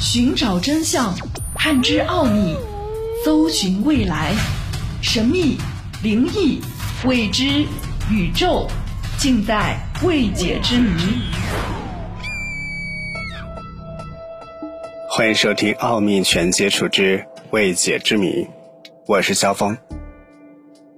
[0.00, 1.14] 寻找真相，
[1.54, 2.56] 探知奥秘，
[3.22, 4.32] 搜寻未来，
[5.02, 5.58] 神秘、
[6.02, 6.58] 灵异、
[7.04, 7.66] 未知、
[8.10, 8.66] 宇宙，
[9.18, 10.90] 尽在未解之谜。
[15.06, 18.44] 欢迎收听《奥秘全接触之未解之谜》，
[19.06, 19.76] 我是肖峰。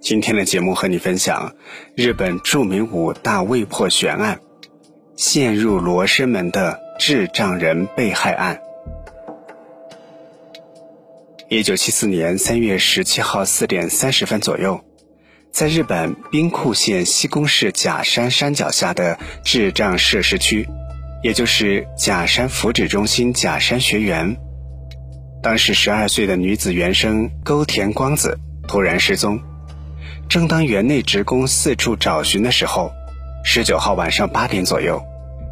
[0.00, 1.52] 今天的节目和你分享
[1.96, 4.38] 日本著名五大未破悬案——
[5.18, 8.60] 陷入罗生门的智障人被害案。
[11.52, 14.80] 一九七四年三月十七号四点三十分左右，
[15.52, 20.66] 在日本兵库县西宫市假山山脚下的智障设施区，
[21.22, 24.34] 也就是假山福祉中心假山学园，
[25.42, 29.38] 当时十二岁的女子原生沟田光子突然失踪。
[30.30, 32.90] 正当园内职工四处找寻的时候，
[33.44, 35.02] 十九号晚上八点左右，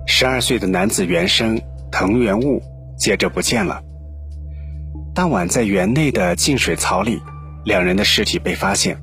[0.07, 1.61] 十二岁的男子原生
[1.93, 2.63] 藤原悟
[2.99, 3.83] 接着不见了。
[5.15, 7.21] 当晚在园内的净水槽里，
[7.65, 8.97] 两人的尸体被发现。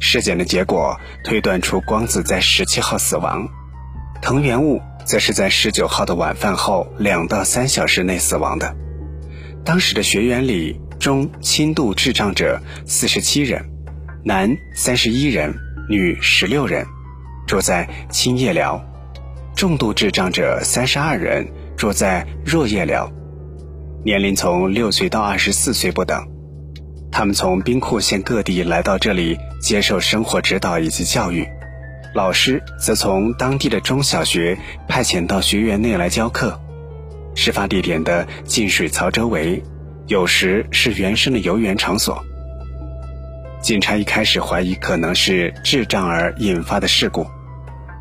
[0.00, 3.48] 尸检的结果推断出光子在十七号死亡，
[4.20, 8.74] 藤原悟则是在十九号的晚饭后两到三小时内死亡的。
[9.64, 13.64] 当时的学员里中轻度智障者四十七人。
[14.26, 15.54] 男三十一人，
[15.88, 16.86] 女十六人，
[17.46, 18.78] 住在青叶寮；
[19.54, 23.10] 重度智障者三十二人，住在若叶寮，
[24.04, 26.22] 年龄从六岁到二十四岁不等。
[27.10, 31.48] 他们从兵库县各地来到这里接受生活指导以及教育，
[32.14, 36.60] 老师则从当地的中小学派遣到学院内来教课。
[37.34, 39.62] 事发地点的进水槽周围，
[40.06, 42.22] 有时是原生的游园场所。
[43.62, 47.26] 警察一开始怀疑可能是智障儿引发的事故，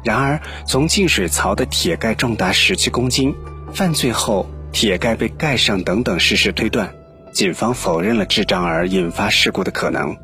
[0.03, 3.33] 然而从进水槽的铁盖重达十七公斤，
[3.73, 6.93] 犯罪后铁盖被盖上等等事实推断，
[7.31, 10.17] 警方否认了智障儿引发事故的可能。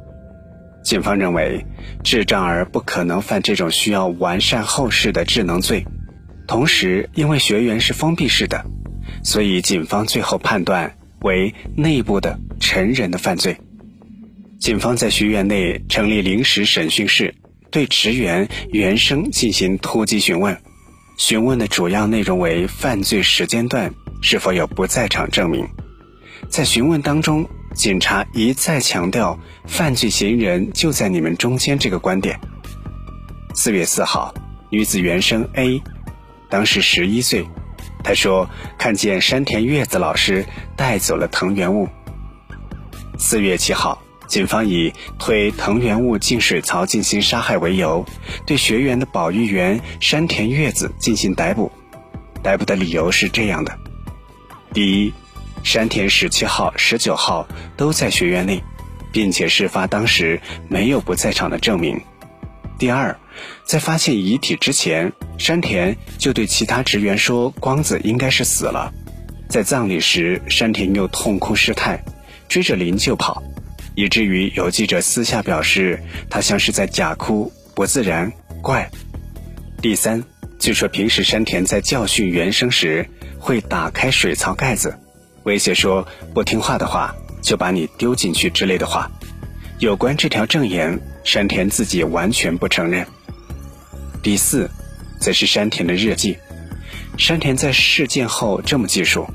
[0.83, 1.63] 警方认为
[2.03, 5.85] 智障儿不可能犯这种需要完善后事的智能罪，
[6.47, 8.65] 同时因为学员是封闭式的，
[9.23, 13.55] 所以警方最后判断为内部的成人的犯罪。
[14.59, 17.35] 警方在学院内成立临时审讯室，
[17.69, 20.57] 对职员原生进行突击询问。
[21.17, 25.67] 询问的主要内容为犯罪时间段是否有不在场证明。
[26.49, 32.39] 在询问当中，警察一再强调犯罪嫌疑人就在你们中间这个观点。
[33.53, 34.33] 四月四号，
[34.69, 35.81] 女子原生 A，
[36.49, 37.45] 当时十一岁，
[38.03, 41.87] 她说看见山田月子老师带走了藤原物。
[43.17, 44.01] 四月七号。
[44.29, 48.05] 警方以推藤原物进水槽进行杀害为由，
[48.45, 51.71] 对学员的保育员山田月子进行逮捕。
[52.43, 53.75] 逮捕的理由是这样的：
[54.73, 55.13] 第一，
[55.63, 58.63] 山田十七号、十九号都在学院内，
[59.11, 61.97] 并且事发当时没有不在场的证明；
[62.77, 63.17] 第二，
[63.65, 68.93] 在发现遗体之前，山田就对其他职员说光子应该是死了。
[69.49, 72.03] 在葬礼时，山田又痛哭失态，
[72.47, 73.41] 追着灵柩跑。
[73.95, 78.31] 以至于有记者私下表示，他像是在假哭，不自然，
[78.61, 78.89] 怪。
[79.81, 80.23] 第三，
[80.59, 83.09] 据说平时山田在教训原生时
[83.39, 84.99] 会打开水槽盖子，
[85.43, 89.09] 威胁说不听话的话就把你丢进去之类的话。
[89.79, 93.07] 有关这条证言，山田自己完全不承认。
[94.21, 94.69] 第四，
[95.21, 96.37] 则是山田的日记。
[97.17, 99.25] 山田在事件后这么记述：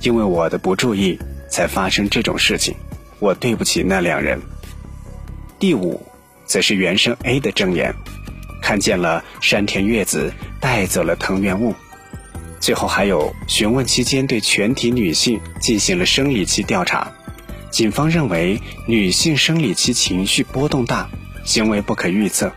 [0.00, 1.18] 因为我的不注意，
[1.48, 2.74] 才发生这种事情。
[3.20, 4.40] 我对不起那两人。
[5.60, 6.04] 第五，
[6.44, 7.94] 则是原生 A 的证言，
[8.62, 11.74] 看见了山田月子带走了藤原物。
[12.60, 17.10] 最后还有询问期间对全体女性进行了生理期调查，
[17.70, 21.08] 警方认为女性生理期情绪波动大，
[21.44, 22.52] 行为不可预测。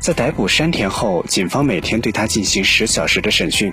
[0.00, 3.72] 在逮捕山田后，警方每天对他进行十小时的审讯。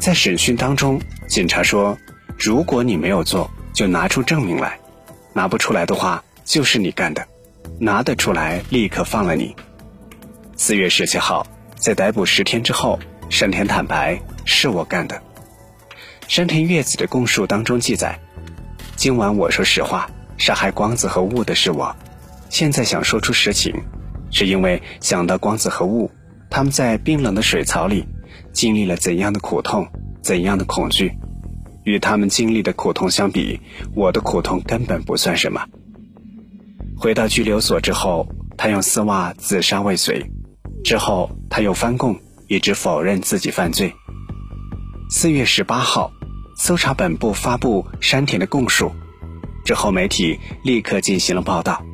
[0.00, 1.96] 在审讯当中，警察说
[2.36, 4.78] ：“如果你没有做，就拿出证明来。”
[5.32, 7.22] 拿不出来的话，就是你干的；
[7.78, 9.54] 拿得出来，立刻放了你。
[10.56, 12.98] 四月十七号，在逮捕十天之后，
[13.30, 15.22] 山田坦白是我干的。
[16.28, 18.18] 山田月子的供述当中记载：
[18.96, 21.94] 今晚我说实话，杀害光子和雾的是我。
[22.48, 23.74] 现在想说出实情，
[24.30, 26.10] 是因为想到光子和雾，
[26.48, 28.06] 他们在冰冷的水槽里
[28.52, 29.86] 经历了怎样的苦痛，
[30.22, 31.12] 怎样的恐惧。
[31.82, 33.60] 与他们经历的苦痛相比，
[33.94, 35.66] 我的苦痛根本不算什么。
[36.96, 38.26] 回到拘留所之后，
[38.56, 40.24] 他用丝袜自杀未遂，
[40.82, 42.18] 之后他又翻供，
[42.48, 43.92] 一直否认自己犯罪。
[45.16, 46.10] 四月十八号，
[46.56, 48.92] 搜查本部发布山田的供述。
[49.64, 51.84] 之后，媒体立刻进行了报道，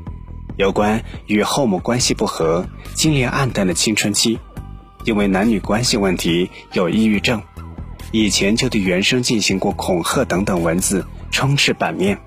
[0.57, 4.39] 有关与后母关系不和、经历暗淡的青春期，
[5.05, 7.43] 因为男女关系问题有抑郁症，
[8.11, 12.19] 以前就对原生进行过恐吓等等文字充斥版面。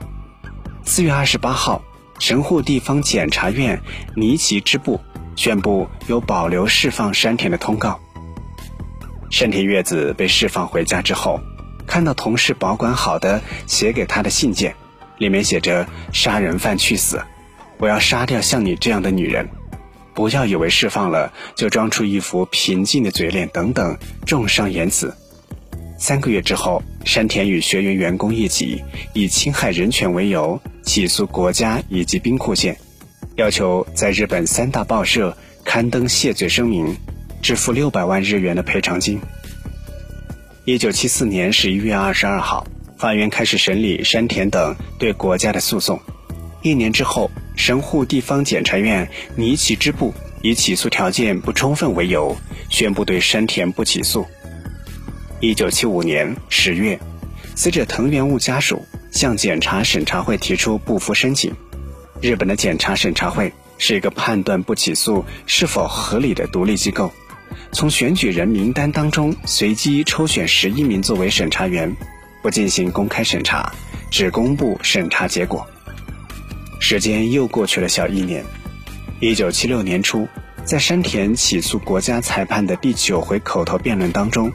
[0.86, 1.82] 四月二十八号，
[2.20, 3.82] 神户地方检察院
[4.16, 5.02] 尼崎支部
[5.36, 8.00] 宣布有保留释放山田的通告。
[9.34, 11.42] 山田月子被释放回家之后，
[11.88, 14.76] 看到同事保管好的写给他的信件，
[15.18, 17.20] 里面写着“杀人犯去死，
[17.80, 19.50] 我要杀掉像你这样的女人，
[20.14, 25.12] 不要以为释放了就装出一副平静的嘴脸”等等重伤言辞。
[25.98, 28.84] 三个月之后，山田与学员员工一起
[29.16, 32.78] 以侵害人权为由起诉国家以及兵库县，
[33.38, 36.96] 要求在日本三大报社刊登谢罪声明，
[37.44, 39.20] 支付六百万日元的赔偿金。
[40.64, 42.66] 一九七四年十一月二十二号，
[42.98, 46.00] 法院开始审理山田等对国家的诉讼。
[46.62, 52.34] 一年之后，神户地方检察院尼崎支部以起诉条件不充分为由，
[52.70, 54.26] 宣布对山田不起诉。
[55.42, 56.98] 一九七五年十月，
[57.56, 58.82] 死者藤原悟家属
[59.12, 61.54] 向检察审查会提出不服申请。
[62.22, 67.12] 日本的检察审查会是一个判断不起诉是否合理的独立机构，
[67.72, 71.94] 从选举人名单当中随机抽选十一名作为审查员，
[72.42, 73.72] 不进行公开审查，
[74.12, 75.66] 只公布审查结果。
[76.80, 78.44] 时间又过去了小一年，
[79.20, 80.28] 一九七六年初，
[80.66, 84.52] 在山田起诉国家裁判的第九回口头辩论当中。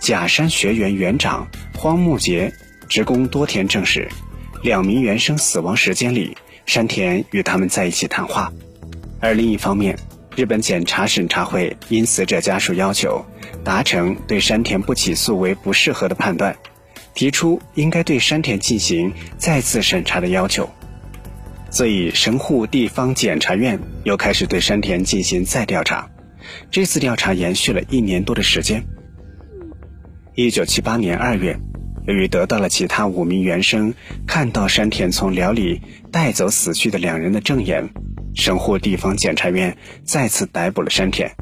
[0.00, 2.52] 假山学园园长荒木杰
[2.88, 4.08] 职工多田证实，
[4.62, 6.36] 两名原生死亡时间里，
[6.66, 8.52] 山田与他们在一起谈话。
[9.20, 9.98] 而另一方面，
[10.38, 13.26] 日本检察审查会因死者家属要求，
[13.64, 16.56] 达成对山田不起诉为不适合的判断，
[17.12, 20.70] 提出应该对山田进行再次审查的要求。
[21.72, 26.08] 所以神户地方检察院又开始对山田进行再调查。
[26.70, 28.84] 这次调查延续了一年多的时间。
[30.36, 31.58] 一九七八年二月，
[32.06, 33.92] 由于得到了其他五名原生
[34.24, 35.80] 看到山田从寮里
[36.12, 37.90] 带走死去的两人的证言，
[38.38, 41.34] 神户地方检察院再次逮捕了山田，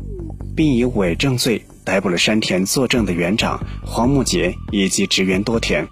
[0.57, 5.87] 并以伪证罪逮捕了山田作证的园长黄木杰以及职员多田。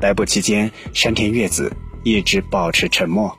[0.00, 1.70] 逮捕期间，山田月子
[2.04, 3.38] 一直保持沉默。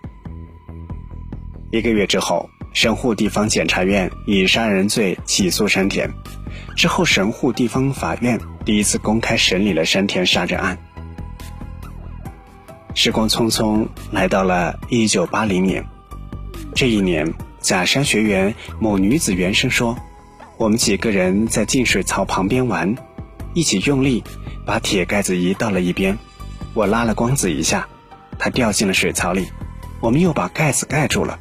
[1.71, 6.07] 一个月之后，神户地方检察院以杀人罪起诉山田。
[6.77, 10.77] 之后，神户地方法院第一次公开审理了山田杀人案。
[12.93, 15.83] 时光匆匆来到了一九八零年，
[16.75, 19.97] 这一年，假山学园某女子原声说
[20.57, 22.95] ：“我们几个人在进水槽旁边玩，
[23.53, 24.23] 一起用力
[24.65, 26.17] 把铁盖子移到了一边，
[26.73, 27.87] 我拉了光子一下，
[28.39, 29.45] 它掉进了水槽里，
[30.01, 31.39] 我们又把盖子盖住了。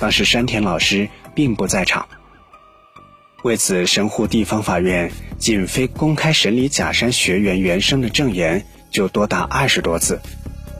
[0.00, 2.08] 当时山田老师并不在场。”
[3.44, 10.20] 为此，神户地方法院仅非公开审理假山学员原声的证言就多达二十多次，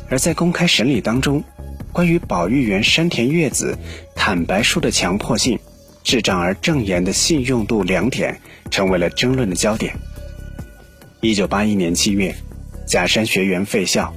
[0.09, 1.45] 而在公开审理当中，
[1.93, 3.77] 关于保育员山田月子
[4.15, 5.59] 坦白书的强迫性、
[6.03, 8.41] 智障而证言的信用度两点
[8.71, 9.95] 成为了争论的焦点。
[11.21, 12.35] 一九八一年七月，
[12.87, 14.11] 假山学员废校；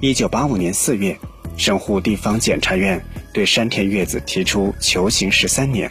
[0.00, 1.18] 一九八五年四月，
[1.56, 5.90] 神户地方检察院对山田月子提出求刑十三年。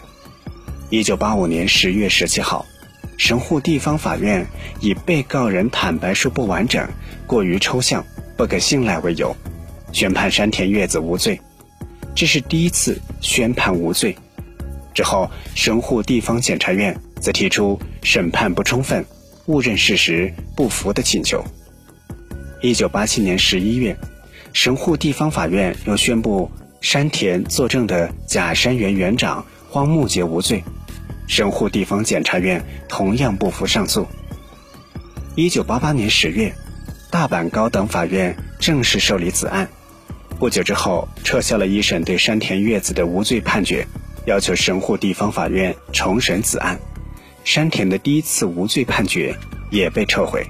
[0.89, 2.65] 一九八五年十月十七号，
[3.17, 4.47] 神户地方法院
[4.79, 6.87] 以被告人坦白书不完整、
[7.27, 8.05] 过于抽象、
[8.37, 9.35] 不可信赖为由，
[9.91, 11.39] 宣判山田月子无罪。
[12.15, 14.15] 这是第一次宣判无罪。
[14.93, 19.05] 之后，神户地方检察院则提出审判不充分、
[19.45, 21.43] 误认事实、不服的请求。
[22.61, 23.95] 一九八七年十一月，
[24.53, 26.49] 神户地方法院又宣布
[26.81, 30.63] 山田作证的假山园园长荒木杰无罪。
[31.27, 34.07] 神户地方检察院同样不服上诉。
[35.35, 36.55] 一九八八年十月，
[37.17, 39.67] 大阪高等法院正式受理此案。
[40.37, 43.87] 不久之后，撤销了一审对山田月子的无罪判决，
[44.27, 46.79] 要求神户地方法院重审此案。
[47.43, 49.35] 山田的第一次无罪判决
[49.71, 50.45] 也被撤回。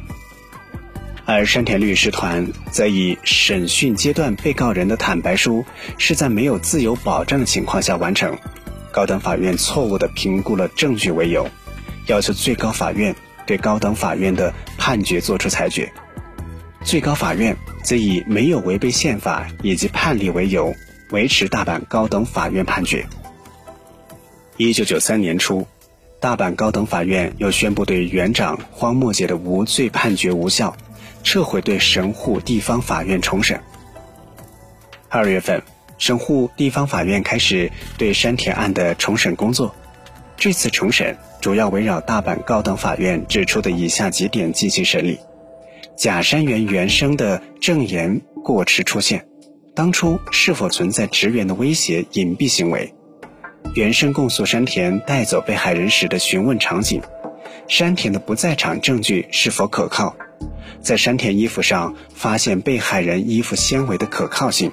[1.25, 5.63] 而山田律师团则以审讯阶段被告人的坦白书
[5.97, 8.37] 是在没有自由保障的情况下完成。
[8.91, 11.49] 高等法院错误地评估了证据为由，
[12.07, 15.89] 要求最高法院对高等法院的判决作出裁决。
[16.87, 20.73] 最高法院则以没有违背宪法以及判例为由，
[21.11, 23.05] 维持大阪高等法院判决。
[24.55, 25.67] 一九九三年初，
[26.21, 30.77] 大阪高等法院又宣布对园长荒木姐的无罪判决无效，
[31.23, 33.59] 撤回对神户地方法院重审。
[35.09, 35.61] 二月份，
[35.97, 39.75] 神户地方法院开始对山田案的重审工作。
[40.37, 45.19] 这次重审主要围绕大阪高等法院指出的以下几点进行审理：
[45.97, 49.27] 假山原原生的证言过迟出现，
[49.73, 52.93] 当初是否存在职员的威胁隐蔽行为？
[53.73, 57.01] 原生供述山田带走被害人时的询问场景，
[57.67, 60.15] 山田的不在场证据是否可靠？
[60.81, 64.71] 在山田衣服上发现被害人衣服纤维的可靠性。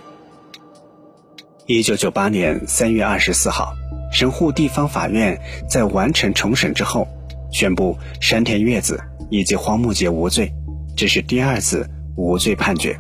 [1.65, 3.73] 一九九八年三月二十四号，
[4.13, 7.09] 神户地方法院在完成重审之后，
[7.51, 9.01] 宣布山田月子
[9.31, 10.53] 以及荒木杰无罪，
[10.97, 12.99] 这是第二次无罪判决。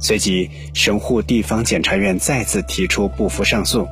[0.00, 3.86] 随即，神户地方检察院再次提出不服上诉。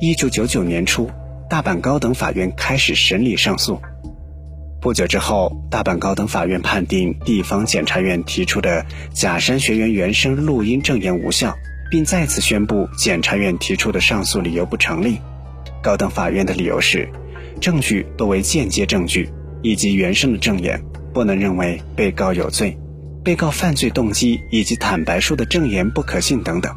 [0.00, 1.10] 一九九九年初，
[1.48, 3.80] 大阪高等法院开始审理上诉。
[4.80, 11.54] 不久之后，大阪高等法院判定地方检察院提出的假山学员原生录音证言无效。
[11.88, 15.20] 并再次宣布检察院提出的上诉理由不成立。
[15.82, 17.08] 高等法院的理由是，
[17.60, 19.30] 证据多为间接证据，
[19.62, 20.82] 以及原生的证言
[21.16, 22.76] 不能认为被告有罪，
[23.24, 26.70] 被告犯罪动机以及坦白书的证言不可信等等。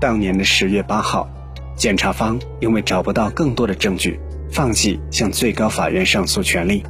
[0.00, 1.30] 当年的十月八号，
[1.76, 4.18] 检察方因为找不到更多的证据，
[4.50, 6.82] 放弃向最高法院上诉权利，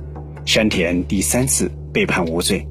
[0.46, 2.66] 山田第三次被判无罪。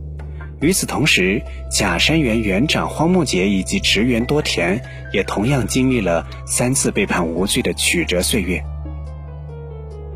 [0.59, 4.81] 与此同时，假山园园长荒木杰以及职员多田
[5.11, 8.59] 也同样经历了三次被判无罪的曲折岁月。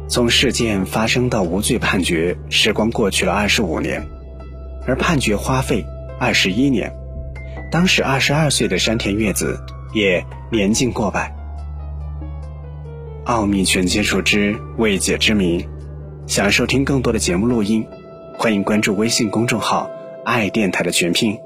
[0.08, 4.08] 从事件发生到无罪判决，时光过去了二十五年，
[4.86, 5.86] 而判决花费
[6.20, 6.92] 二十一年。
[7.72, 9.60] 当时二十二岁的山田月子
[9.94, 11.36] 也年近过百。
[13.26, 15.68] 奥秘全接触之未解之谜，
[16.26, 17.86] 想收听更多的节目录音，
[18.38, 19.90] 欢迎关注微信公众号。
[20.24, 21.38] 爱电台的全拼。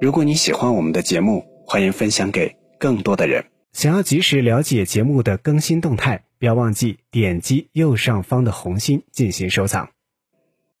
[0.00, 3.44] 如果你喜欢我们的节目，欢迎分享给更多的人。
[3.72, 9.90] 想要及时了解节目的更新动态，不要忘记点击右上方的红心进行收藏。